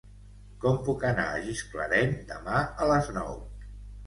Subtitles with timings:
[0.63, 3.39] Com puc anar a Gisclareny demà a les nou?